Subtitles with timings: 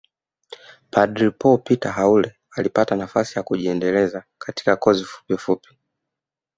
[0.91, 5.77] Padre Paul Peter Haule alipata nafasi ya kujiendeleza katika kozi fupofupi